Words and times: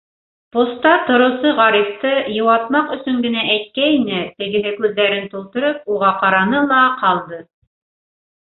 Поста 0.55 0.93
тороусы 1.09 1.51
Ғарифты 1.59 2.13
йыуатмаҡ 2.37 2.95
өсөн 2.95 3.19
генә 3.27 3.43
әйткәйне, 3.57 4.23
тегеһе 4.41 4.73
күҙҙәрен 4.81 5.31
тултырып 5.35 5.95
уға 5.97 6.11
ҡараны 6.25 6.67
ла 6.73 6.81
ҡалды. 7.05 7.43